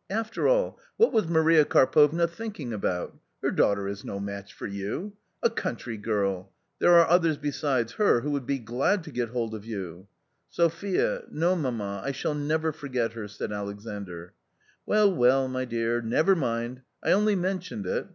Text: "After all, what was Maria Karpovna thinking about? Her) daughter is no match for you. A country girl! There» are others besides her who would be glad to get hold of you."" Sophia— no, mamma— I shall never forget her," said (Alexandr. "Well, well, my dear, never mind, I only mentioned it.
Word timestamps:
"After 0.08 0.48
all, 0.48 0.78
what 0.96 1.12
was 1.12 1.28
Maria 1.28 1.66
Karpovna 1.66 2.26
thinking 2.26 2.72
about? 2.72 3.18
Her) 3.42 3.50
daughter 3.50 3.86
is 3.88 4.06
no 4.06 4.18
match 4.18 4.54
for 4.54 4.66
you. 4.66 5.12
A 5.42 5.50
country 5.50 5.98
girl! 5.98 6.50
There» 6.78 6.94
are 6.98 7.06
others 7.06 7.36
besides 7.36 7.92
her 7.96 8.22
who 8.22 8.30
would 8.30 8.46
be 8.46 8.58
glad 8.58 9.04
to 9.04 9.10
get 9.10 9.28
hold 9.28 9.54
of 9.54 9.66
you."" 9.66 10.08
Sophia— 10.48 11.24
no, 11.30 11.54
mamma— 11.56 12.00
I 12.06 12.12
shall 12.12 12.32
never 12.34 12.72
forget 12.72 13.12
her," 13.12 13.28
said 13.28 13.52
(Alexandr. 13.52 14.32
"Well, 14.86 15.14
well, 15.14 15.46
my 15.46 15.66
dear, 15.66 16.00
never 16.00 16.34
mind, 16.34 16.80
I 17.04 17.12
only 17.12 17.36
mentioned 17.36 17.84
it. 17.84 18.06